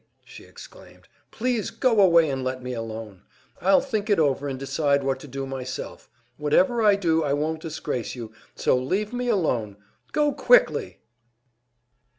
[0.25, 1.07] she exclaimed.
[1.29, 3.21] "Please go away and let me alone.
[3.61, 6.09] I'll think it over and decide what to do myself.
[6.37, 9.77] Whatever I do, I won't disgrace you, so leave me alone,
[10.11, 11.01] go quickly!"